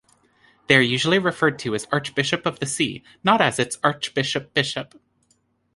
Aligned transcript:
They 0.65 0.75
are 0.77 0.81
usually 0.81 1.19
referred 1.19 1.59
to 1.59 1.75
as 1.75 1.85
Archbishop 1.91 2.47
of 2.47 2.57
the 2.59 2.65
see, 2.65 3.03
not 3.23 3.39
as 3.39 3.59
its 3.59 3.77
Archbishop-Bishop. 3.83 4.99